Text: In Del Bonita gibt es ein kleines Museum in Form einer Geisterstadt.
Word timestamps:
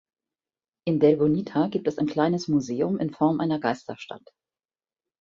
In 0.87 0.99
Del 0.99 1.17
Bonita 1.17 1.67
gibt 1.67 1.87
es 1.87 1.99
ein 1.99 2.07
kleines 2.07 2.47
Museum 2.47 2.97
in 2.97 3.11
Form 3.13 3.39
einer 3.39 3.59
Geisterstadt. 3.59 4.31